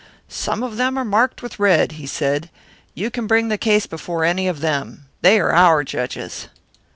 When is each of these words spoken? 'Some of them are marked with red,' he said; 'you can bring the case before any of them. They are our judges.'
'Some 0.27 0.63
of 0.63 0.77
them 0.77 0.97
are 0.97 1.05
marked 1.05 1.43
with 1.43 1.59
red,' 1.59 1.91
he 1.91 2.07
said; 2.07 2.49
'you 2.95 3.11
can 3.11 3.27
bring 3.27 3.49
the 3.49 3.55
case 3.59 3.85
before 3.85 4.23
any 4.25 4.47
of 4.47 4.59
them. 4.59 5.05
They 5.21 5.39
are 5.39 5.51
our 5.53 5.83
judges.' 5.83 6.47